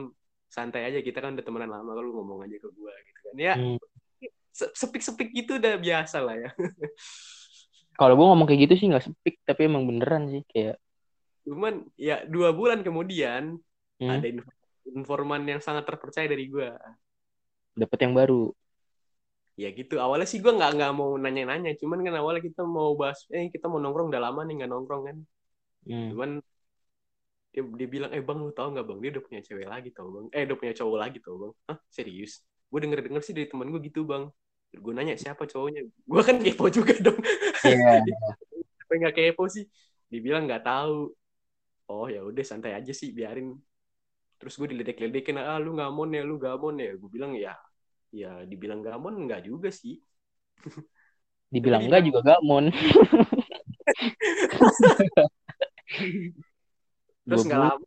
[0.56, 3.36] santai aja kita kan udah temenan lama kalau lu ngomong aja ke gue gitu kan.
[3.48, 3.78] Ya Hmm.
[4.56, 6.50] se- sepik-sepik gitu udah biasa lah ya.
[8.00, 10.76] Kalau gue ngomong kayak gitu sih nggak sepik tapi emang beneran sih kayak
[11.46, 11.74] cuman
[12.08, 13.44] ya dua bulan kemudian
[14.00, 14.56] hmm, ada inf-
[14.98, 16.68] informan yang sangat terpercaya dari gue
[17.80, 18.52] dapet yang baru.
[19.64, 23.20] Ya gitu awalnya sih gue nggak nggak mau nanya-nanya cuman kan awalnya kita mau bahas
[23.36, 25.18] eh kita mau nongkrong udah lama nih nggak nongkrong kan.
[25.88, 26.12] Hmm.
[26.12, 26.30] cuman
[27.52, 28.98] dia, dia bilang eh bang lu tau nggak bang?
[29.02, 30.26] Dia udah punya cewek lagi tau bang.
[30.36, 31.54] Eh udah punya cowok lagi tau bang.
[31.72, 31.78] Hah?
[31.90, 32.44] Serius?
[32.68, 34.30] Gue denger denger sih dari teman gue gitu bang.
[34.76, 35.82] Gue nanya siapa cowoknya?
[36.06, 37.20] Gue kan kepo juga dong.
[37.64, 38.04] Iya.
[38.88, 39.66] apa nggak kepo sih?
[40.08, 41.12] Dibilang nggak tahu
[41.88, 43.56] oh ya udah santai aja sih biarin.
[44.38, 46.94] Terus gue diledek-ledekin ah lu gamon ya lu gamon ya.
[47.00, 47.56] Gue bilang ya
[48.12, 49.98] ya dibilang gamon nggak juga sih.
[51.48, 52.66] Dibilang Tapi enggak juga gak mon
[57.28, 57.86] Terus nggak lama,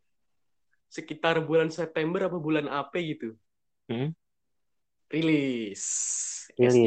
[0.93, 3.33] sekitar bulan September apa bulan apa gitu,
[3.89, 4.13] Hmm?
[5.11, 5.83] rilis.
[6.55, 6.77] Rilis.
[6.77, 6.87] SG.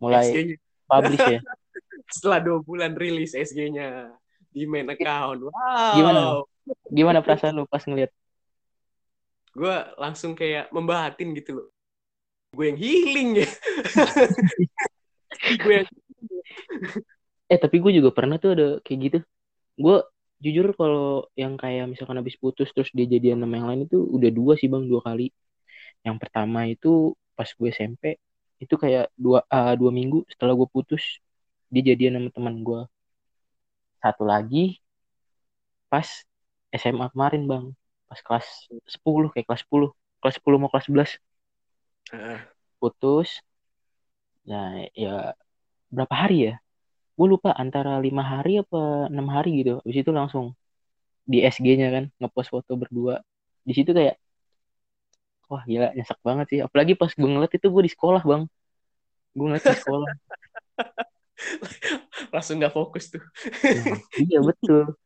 [0.00, 0.56] mulai SG-nya.
[0.88, 1.40] publish ya
[2.16, 4.10] Setelah dua bulan rilis SG-nya
[4.50, 5.46] di main account.
[5.46, 5.94] Wow.
[5.94, 6.20] Gimana?
[6.90, 8.10] gimana perasaan lu pas ngeliat
[9.54, 11.68] Gue langsung kayak membahatin gitu loh.
[12.54, 13.48] Gue yang healing ya.
[15.62, 15.88] gue yang
[17.50, 19.18] eh tapi gue juga pernah tuh ada kayak gitu
[19.74, 19.96] gue
[20.44, 24.30] jujur kalau yang kayak misalkan habis putus terus dia jadian sama yang lain itu udah
[24.38, 25.24] dua sih bang dua kali.
[26.06, 26.88] Yang pertama itu
[27.38, 28.04] pas gue SMP
[28.64, 31.02] itu kayak dua ah, dua minggu setelah gue putus
[31.72, 32.80] dia jadian sama teman gue.
[34.02, 34.80] Satu lagi
[35.90, 36.08] pas
[36.80, 37.64] SMA kemarin bang
[38.08, 38.46] pas kelas
[38.94, 39.88] 10 kayak kelas 10
[40.20, 41.10] kelas 10 mau kelas 11
[42.12, 42.50] Ah,
[42.80, 43.40] putus
[44.48, 44.68] nah
[45.02, 45.08] ya
[45.94, 46.52] berapa hari ya
[47.20, 49.84] gue lupa antara lima hari apa enam hari gitu.
[49.84, 50.56] Habis itu langsung
[51.28, 53.20] di SG-nya kan ngepost foto berdua.
[53.60, 54.16] Di situ kayak
[55.52, 56.58] wah gila nyesek banget sih.
[56.64, 58.48] Apalagi pas gue ngeliat itu gue di sekolah bang.
[59.36, 60.08] Gue ngeliat di sekolah.
[62.32, 63.20] Langsung nggak fokus tuh.
[63.68, 64.96] Nah, iya betul.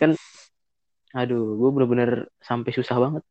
[0.00, 0.16] Kan
[1.12, 3.22] aduh gue bener-bener sampai susah banget.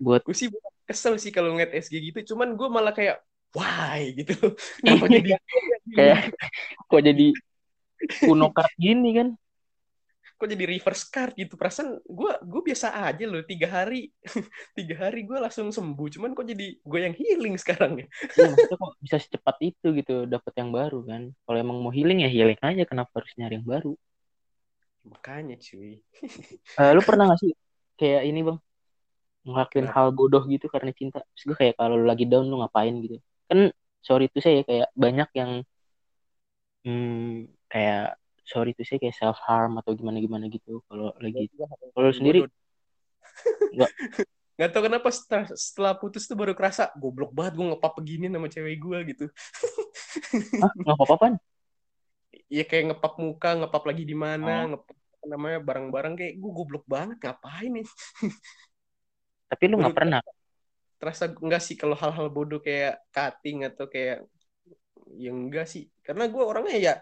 [0.00, 0.48] Buat Gue sih
[0.88, 3.20] kesel sih kalau ngeliat SG gitu, cuman gue malah kayak
[3.56, 4.36] why gitu.
[4.84, 5.30] Kenapa jadi
[5.96, 6.18] kayak
[6.92, 7.26] kok jadi
[8.20, 9.28] kuno card gini kan?
[10.36, 11.56] Kok jadi reverse card gitu?
[11.56, 14.12] Perasaan gue gue biasa aja loh tiga hari.
[14.76, 16.06] Tiga hari gue langsung sembuh.
[16.12, 18.06] Cuman kok jadi gue yang healing sekarang ya?
[18.36, 21.22] Iya, maksudnya kok bisa secepat itu gitu dapat yang baru kan?
[21.48, 22.84] Kalau emang mau healing ya healing aja.
[22.84, 23.96] Kenapa harus nyari yang baru?
[25.08, 26.04] Makanya cuy.
[26.76, 27.52] Eh, lu pernah gak sih
[27.96, 28.58] kayak ini bang?
[29.48, 29.96] Ngelakuin Kenapa?
[29.96, 31.24] hal bodoh gitu karena cinta?
[31.32, 33.60] Terus gue kayak kalau lu lagi down lu ngapain gitu kan
[34.02, 35.50] sorry itu saya kayak banyak yang
[36.84, 41.50] hmm, kayak sorry itu saya kayak self harm atau gimana gimana gitu kalau lagi.
[41.94, 42.38] Kalau lu sendiri
[43.74, 43.90] Nggak.
[44.56, 48.48] nggak tau kenapa setelah, setelah putus tuh baru kerasa goblok banget gue ngepap begini sama
[48.48, 49.24] cewek gue gitu.
[50.64, 51.26] Ah nggak apa apa
[52.46, 54.66] ya kayak ngepap muka ngepap lagi di mana Oh.
[54.74, 57.86] ngepap apa namanya barang-barang kayak gue goblok banget ngapain nih
[59.50, 60.20] tapi lu nggak pernah
[60.96, 64.24] terasa enggak sih kalau hal-hal bodoh kayak cutting atau kayak
[65.16, 65.88] yang enggak sih.
[66.02, 66.94] Karena gue orangnya ya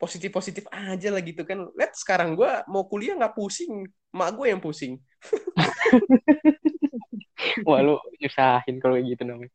[0.00, 1.68] positif positif aja lah gitu kan.
[1.76, 3.84] Lihat sekarang gue mau kuliah nggak pusing
[4.16, 4.98] mak gue yang pusing.
[7.68, 9.52] Wah lu nyusahin kalau kayak gitu namanya.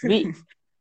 [0.00, 0.32] Tapi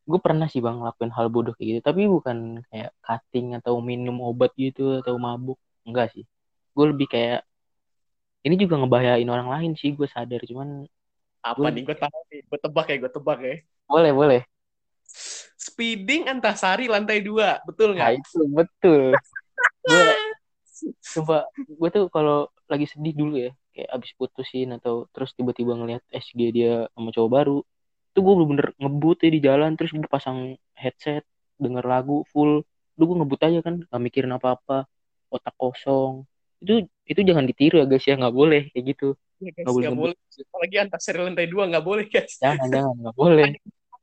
[0.02, 4.18] gue pernah sih bang ngelakuin hal bodoh kayak gitu tapi bukan kayak cutting atau minum
[4.24, 5.60] obat gitu atau mabuk.
[5.84, 6.24] Enggak sih.
[6.72, 7.44] Gue lebih kayak
[8.42, 10.42] ini juga ngebahayain orang lain sih gue sadar.
[10.48, 10.88] Cuman
[11.42, 11.84] apa Gua- nih?
[11.84, 13.56] gue tahu nih gue tebak ya gue tebak ya.
[13.90, 14.42] Boleh boleh.
[15.58, 19.02] Speeding antasari lantai dua betul nah nggak itu betul.
[19.86, 20.06] Gue
[21.14, 26.04] coba gue tuh kalau lagi sedih dulu ya kayak abis putusin atau terus tiba-tiba ngeliat
[26.12, 27.58] SG dia sama cowok baru
[28.12, 31.24] itu gue bener-bener ngebut ya di jalan terus gue pasang headset
[31.62, 32.64] denger lagu full.
[33.00, 34.86] Lu gue ngebut aja kan gak mikirin apa-apa
[35.32, 36.26] otak kosong.
[36.60, 39.08] Itu itu jangan ditiru ya guys ya nggak boleh kayak gitu
[39.42, 40.18] Ya, guys, boleh nggak boleh
[40.54, 42.38] apalagi antasari lantai dua nggak boleh guys.
[42.38, 43.50] Jangan jangan nggak boleh.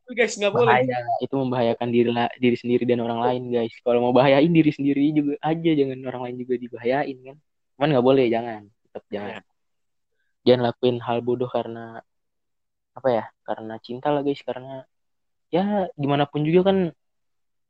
[0.08, 0.72] Guys nggak boleh.
[0.72, 1.04] Bahaya.
[1.20, 2.08] Itu membahayakan diri
[2.40, 3.76] diri sendiri dan orang lain guys.
[3.84, 7.36] Kalau mau bahayain diri sendiri juga aja jangan orang lain juga dibahayain kan.
[7.76, 8.62] Cuman nggak boleh jangan.
[8.88, 9.30] Tetap jangan.
[9.36, 9.40] Ya.
[10.48, 12.00] jangan lakuin hal bodoh karena
[12.96, 14.40] apa ya karena cinta lah guys.
[14.40, 14.80] Karena
[15.52, 16.78] ya gimana pun juga kan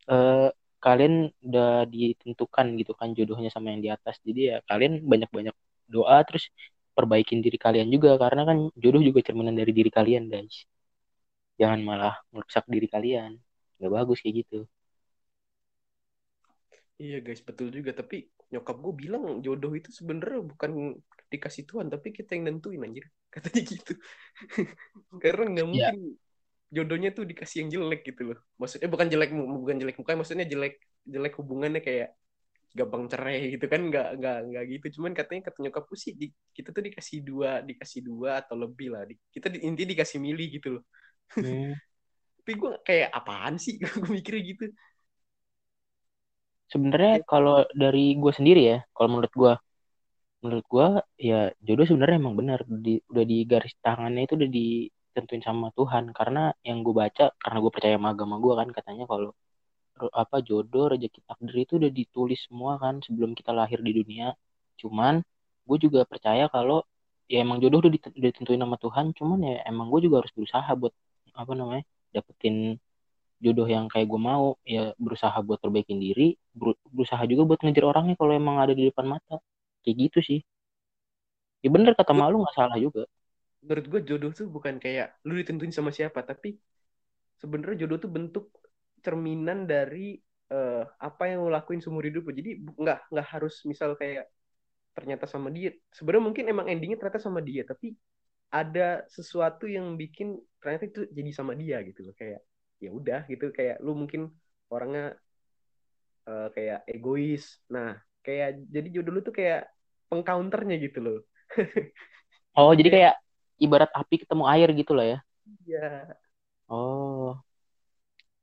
[0.07, 4.23] eh, kalian udah ditentukan gitu kan jodohnya sama yang di atas.
[4.23, 5.59] Jadi ya kalian banyak-banyak
[5.91, 6.55] doa terus
[6.99, 10.57] perbaikin diri kalian juga karena kan jodoh juga cerminan dari diri kalian guys
[11.61, 13.31] jangan malah merusak diri kalian
[13.79, 14.57] nggak bagus kayak gitu
[17.03, 17.91] Iya guys, betul juga.
[18.01, 18.15] Tapi
[18.53, 20.71] nyokap gue bilang jodoh itu sebenarnya bukan
[21.33, 23.05] dikasih Tuhan, tapi kita yang nentuin anjir.
[23.35, 23.93] Katanya gitu.
[25.23, 25.93] Karena nggak Iya.
[25.93, 25.97] mungkin
[26.77, 28.39] jodohnya tuh dikasih yang jelek gitu loh.
[28.61, 29.31] Maksudnya bukan jelek
[29.65, 30.75] bukan jelek muka, maksudnya jelek
[31.15, 32.09] jelek hubungannya kayak
[32.79, 34.87] gampang cerai gitu kan nggak nggak nggak gitu.
[35.01, 39.03] Cuman katanya kata nyokapku sih di, kita tuh dikasih dua dikasih dua atau lebih lah.
[39.09, 40.85] Di, kita di, inti dikasih milih gitu loh.
[41.43, 41.75] Hmm,
[42.43, 43.75] tapi gue kayak apaan sih?
[44.03, 44.65] Gue mikirnya gitu.
[46.73, 49.53] Sebenarnya kalau dari gue sendiri ya kalau menurut gue
[50.43, 50.89] menurut gue
[51.29, 52.61] ya jodoh sebenarnya emang benar.
[52.85, 56.05] Di, udah di garis tangannya itu udah ditentuin sama Tuhan.
[56.19, 59.31] Karena yang gue baca karena gue percaya sama agama gue kan katanya kalau
[60.23, 64.27] apa jodoh rezeki takdir itu udah ditulis semua kan sebelum kita lahir di dunia.
[64.81, 65.15] Cuman
[65.69, 66.77] gue juga percaya kalau
[67.33, 70.33] ya emang jodoh udah diten- udah ditentuin sama Tuhan cuman ya emang gue juga harus
[70.37, 70.93] berusaha buat
[71.41, 71.85] apa namanya
[72.15, 72.55] dapetin
[73.45, 74.47] jodoh yang kayak gue mau.
[74.75, 76.23] Ya berusaha buat perbaikin diri
[76.95, 79.37] berusaha juga buat ngejar orangnya kalau emang ada di depan mata.
[79.85, 80.41] Kayak gitu sih.
[81.65, 83.03] Ya bener kata malu nggak salah juga.
[83.65, 86.49] menurut gue jodoh tuh bukan kayak lu ditentuin sama siapa tapi
[87.43, 88.45] sebenarnya jodoh tuh bentuk
[89.05, 90.19] cerminan dari
[90.53, 92.33] uh, apa yang lo lakuin seumur hidup lo.
[92.35, 94.29] Jadi nggak nggak harus misal kayak
[94.97, 97.95] ternyata sama dia sebenarnya mungkin emang endingnya ternyata sama dia tapi
[98.51, 102.15] ada sesuatu yang bikin ternyata itu jadi sama dia gitu loh.
[102.17, 102.41] Kayak
[102.83, 103.53] ya udah gitu.
[103.55, 104.33] Kayak lu mungkin
[104.73, 105.15] orangnya
[106.27, 107.61] uh, kayak egois.
[107.71, 109.69] Nah kayak jadi jodoh lu tuh kayak
[110.09, 111.19] pengcounternya gitu loh.
[112.59, 113.15] Oh jadi kayak
[113.63, 115.19] ibarat api ketemu air gitu loh ya?
[115.63, 116.19] Iya.
[116.69, 117.39] Oh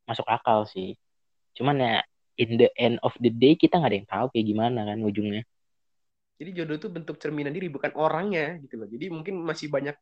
[0.05, 0.93] masuk akal sih.
[1.57, 2.01] Cuman ya
[2.37, 5.43] in the end of the day kita nggak ada yang tahu kayak gimana kan ujungnya.
[6.35, 8.87] Jadi jodoh itu bentuk cerminan diri bukan orangnya gitu loh.
[8.87, 9.95] Jadi mungkin masih banyak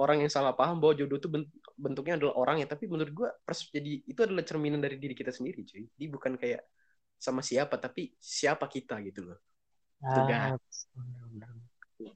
[0.00, 1.28] orang yang salah paham bahwa jodoh itu
[1.78, 3.28] bentuknya adalah orangnya tapi menurut gue
[3.70, 5.84] jadi itu adalah cerminan dari diri kita sendiri cuy.
[5.86, 6.64] Jadi bukan kayak
[7.20, 9.38] sama siapa tapi siapa kita gitu loh.
[10.00, 10.76] Itu ah, guys.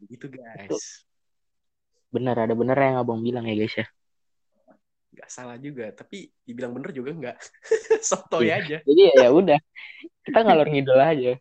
[0.08, 1.04] itu guys.
[2.08, 3.86] Benar ada benar yang abang bilang ya guys ya
[5.18, 7.36] nggak salah juga tapi dibilang bener juga nggak.
[8.08, 8.62] Soto iya.
[8.62, 8.78] aja.
[8.86, 9.58] Jadi ya, ya udah.
[10.22, 11.32] Kita ngalor ngidol aja.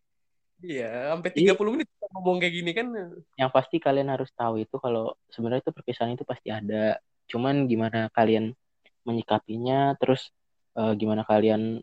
[0.57, 2.87] Iya sampai 30 jadi, menit kita ngomong kayak gini kan.
[3.37, 6.97] Yang pasti kalian harus tahu itu kalau sebenarnya itu perpisahan itu pasti ada.
[7.29, 8.57] Cuman gimana kalian
[9.05, 10.33] menyikapinya terus
[10.75, 11.79] uh, gimana kalian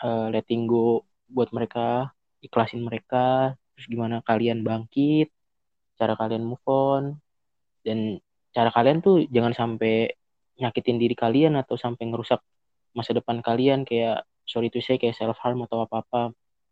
[0.00, 2.10] uh, letting go buat mereka
[2.42, 5.30] ikhlasin mereka terus gimana kalian bangkit
[5.94, 7.18] cara kalian move on
[7.86, 8.18] dan
[8.54, 10.14] cara kalian tuh jangan sampai
[10.60, 12.40] nyakitin diri kalian atau sampai ngerusak
[12.94, 16.20] masa depan kalian kayak sorry to say kayak self harm atau apa apa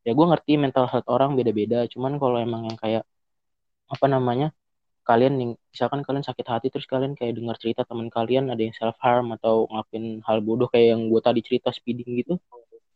[0.07, 3.03] ya gue ngerti mental health orang beda-beda cuman kalau emang yang kayak
[3.91, 4.55] apa namanya
[5.03, 8.75] kalian nih misalkan kalian sakit hati terus kalian kayak dengar cerita teman kalian ada yang
[8.75, 12.35] self harm atau ngelakuin hal bodoh kayak yang gue tadi cerita speeding gitu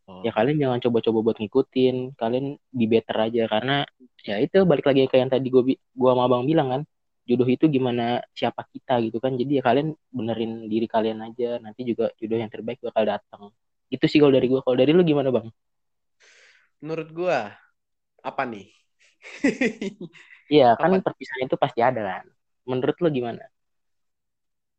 [0.07, 0.22] oh.
[0.22, 3.77] ya kalian jangan coba-coba buat ngikutin kalian di better aja karena
[4.22, 5.62] ya itu balik lagi kayak yang tadi gue
[5.99, 6.83] gua sama abang bilang kan
[7.29, 8.03] jodoh itu gimana
[8.39, 9.33] siapa kita gitu kan.
[9.41, 13.43] Jadi ya kalian benerin diri kalian aja nanti juga jodoh yang terbaik bakal datang
[13.95, 15.47] itu sih kalau dari gue kalau dari lu gimana bang?
[16.83, 17.39] Menurut gue
[18.29, 18.67] apa nih?
[20.53, 22.25] Iya kan perpisahan itu pasti ada kan.
[22.71, 23.43] Menurut lu gimana?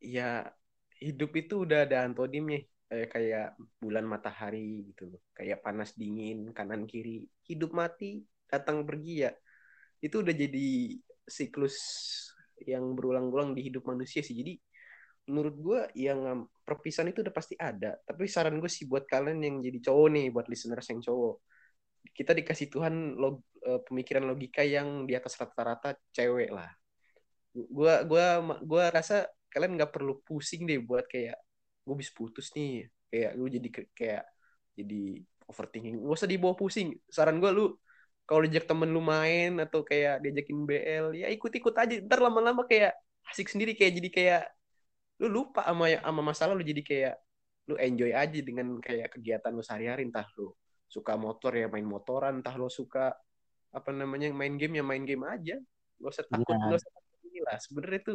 [0.02, 0.54] Ya
[1.02, 3.46] hidup itu udah ada antonimnya kayak kayak
[3.84, 4.60] bulan matahari
[4.94, 5.04] gitu.
[5.38, 7.26] Kayak panas dingin kanan kiri.
[7.50, 8.06] Hidup mati
[8.52, 9.32] datang pergi ya.
[10.06, 10.60] Itu udah jadi
[11.38, 11.78] siklus
[12.66, 14.34] yang berulang-ulang di hidup manusia sih.
[14.34, 14.58] Jadi
[15.28, 18.00] menurut gue yang perpisahan itu udah pasti ada.
[18.02, 21.36] Tapi saran gue sih buat kalian yang jadi cowok nih, buat listeners yang cowok.
[22.16, 26.72] Kita dikasih Tuhan log, uh, pemikiran logika yang di atas rata-rata cewek lah.
[27.52, 31.36] Gua gua gua rasa kalian nggak perlu pusing deh buat kayak
[31.88, 32.88] gue bisa putus nih.
[33.10, 34.24] Kayak lu jadi kayak
[34.78, 35.04] jadi
[35.50, 36.04] overthinking.
[36.04, 36.96] Gak usah dibawa pusing.
[37.10, 37.76] Saran gue lu
[38.28, 41.96] kalau diajak temen lu main atau kayak diajakin BL ya ikut-ikut aja.
[42.04, 42.92] Ntar lama-lama kayak
[43.32, 44.44] asik sendiri kayak jadi kayak
[45.24, 46.62] lu lupa sama sama masalah lu.
[46.68, 47.16] Jadi kayak
[47.72, 50.04] lu enjoy aja dengan kayak kegiatan lu sehari-hari.
[50.12, 50.52] Entah lu
[50.92, 52.44] suka motor ya main motoran.
[52.44, 53.16] Entah lu suka
[53.72, 55.56] apa namanya main game ya main game aja.
[55.98, 56.76] Gak usah takut nah.
[56.76, 57.58] gak usah takut lah.
[57.64, 58.14] Sebenarnya itu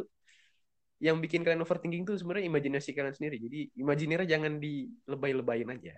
[1.01, 3.41] yang bikin kalian overthinking tuh sebenarnya imajinasi kalian sendiri.
[3.41, 5.97] Jadi imajinirnya jangan dilebay-lebayin aja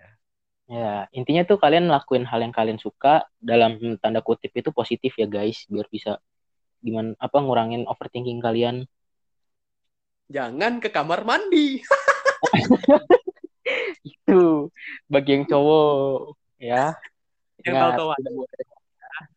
[0.66, 5.30] Ya, intinya tuh kalian lakuin hal yang kalian suka dalam tanda kutip itu positif ya
[5.30, 6.18] guys, biar bisa
[6.82, 8.82] gimana apa ngurangin overthinking kalian.
[10.26, 11.86] Jangan ke kamar mandi.
[14.06, 14.66] itu
[15.06, 16.98] bagi yang cowok ya.
[17.62, 18.64] Yang Ingat, tahu tidak boleh.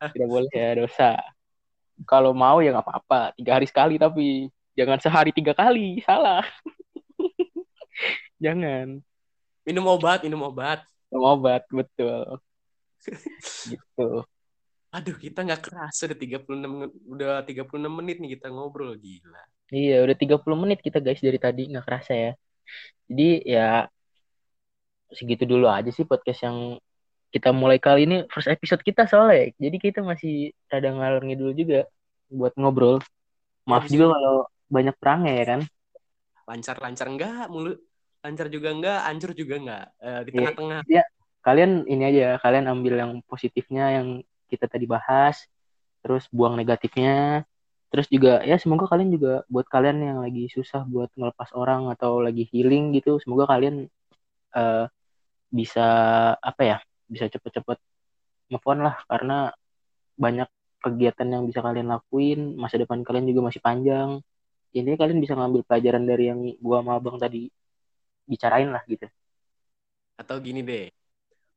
[0.10, 1.12] tidak boleh ya dosa.
[2.10, 6.42] Kalau mau ya nggak apa-apa, tiga hari sekali tapi jangan sehari tiga kali, salah.
[8.44, 8.98] jangan.
[9.62, 12.38] Minum obat, minum obat minum obat betul.
[13.66, 14.08] Gitu.
[14.90, 19.42] Aduh kita nggak kerasa udah 36 udah 36 menit nih kita ngobrol gila.
[19.70, 22.32] Iya udah 30 menit kita guys dari tadi nggak kerasa ya.
[23.10, 23.86] Jadi ya
[25.10, 26.78] segitu dulu aja sih podcast yang
[27.30, 29.54] kita mulai kali ini first episode kita soalnya.
[29.58, 31.86] Jadi kita masih rada ngalor ngidul juga
[32.30, 33.02] buat ngobrol.
[33.70, 35.62] Maaf juga kalau banyak perangnya ya kan?
[36.50, 37.78] Lancar-lancar enggak mulut
[38.20, 40.82] lancar juga enggak, hancur juga enggak, uh, di iya, tengah-tengah.
[40.86, 41.04] Iya,
[41.40, 44.08] kalian ini aja, kalian ambil yang positifnya yang
[44.52, 45.48] kita tadi bahas,
[46.04, 47.48] terus buang negatifnya,
[47.88, 52.20] terus juga ya semoga kalian juga buat kalian yang lagi susah buat ngelepas orang atau
[52.20, 53.88] lagi healing gitu, semoga kalian
[54.56, 54.86] uh,
[55.48, 55.88] bisa
[56.44, 57.80] apa ya, bisa cepet-cepet
[58.52, 59.54] move on lah karena
[60.20, 60.50] banyak
[60.84, 64.20] kegiatan yang bisa kalian lakuin, masa depan kalian juga masih panjang.
[64.70, 67.50] Ini kalian bisa ngambil pelajaran dari yang gua sama abang tadi
[68.30, 69.10] bicarain lah gitu
[70.20, 70.92] Atau gini deh,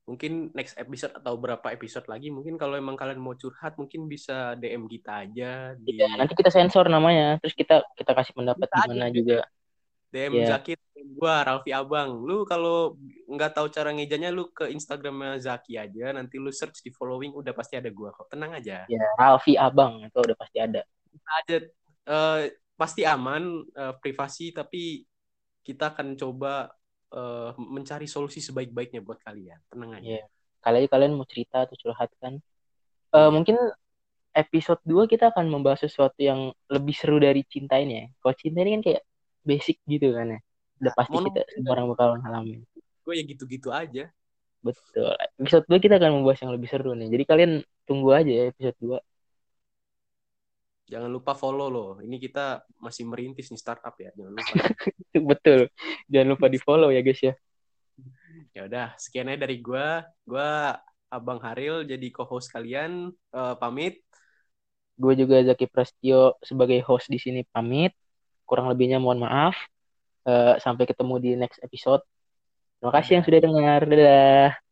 [0.07, 4.55] mungkin next episode atau berapa episode lagi, mungkin kalau emang kalian mau curhat, mungkin bisa
[4.59, 8.79] DM kita aja di Ya, nanti kita sensor namanya, terus kita kita kasih pendapat Kita
[8.87, 9.15] gimana aja.
[9.15, 9.39] juga.
[10.13, 10.47] DM Iya.
[10.61, 10.73] Zaki,
[11.17, 12.21] gua Ralfi Abang.
[12.29, 13.01] Lu kalau
[13.33, 16.13] nggak tahu cara ngejanya, lu ke Instagramnya Zaki aja.
[16.13, 18.29] Nanti lu search di following, udah pasti ada gua kok.
[18.29, 18.85] Tenang aja.
[18.87, 20.83] Ya, Ralfi Abang itu udah pasti ada.
[21.25, 21.57] Ada
[22.07, 22.41] eh,
[22.77, 25.01] pasti aman, eh, privasi, tapi
[25.63, 26.75] kita akan coba
[27.09, 29.61] eh, mencari solusi sebaik-baiknya buat kalian.
[29.69, 30.07] Tenang aja.
[30.07, 30.25] Iya.
[30.59, 32.39] Kali aja kalian mau cerita atau curhat kan.
[32.39, 33.29] Eh, Iya.
[33.29, 33.57] mungkin
[34.33, 38.07] episode 2 kita akan membahas sesuatu yang lebih seru dari cinta ini ya.
[38.17, 39.03] Kalau cinta ini kan kayak
[39.43, 40.41] basic gitu kan ya.
[40.81, 42.61] Udah Nah, pasti mono- kita semua orang bakal ngalamin.
[43.05, 44.05] Gue ya gitu-gitu aja.
[44.63, 45.13] Betul.
[45.37, 47.11] Episode 2 kita akan membahas yang lebih seru nih.
[47.11, 47.53] Jadi kalian
[47.85, 48.99] tunggu aja ya episode 2.
[50.91, 51.91] Jangan lupa follow loh.
[52.03, 54.11] Ini kita masih merintis nih startup ya.
[54.15, 54.55] Jangan lupa.
[55.31, 55.61] Betul.
[56.11, 57.35] Jangan lupa di follow ya guys ya.
[58.53, 60.05] ya udah, sekian aja dari gua.
[60.27, 60.77] Gua
[61.13, 63.13] Abang Haril jadi co-host kalian.
[63.13, 64.01] Eh, pamit.
[64.97, 67.93] Gue juga Zaki Prastio sebagai host di sini pamit.
[68.49, 69.57] Kurang lebihnya mohon maaf.
[70.25, 72.01] Eh, sampai ketemu di next episode.
[72.81, 73.81] Terima kasih yang sudah dengar.
[73.85, 74.72] Dadah.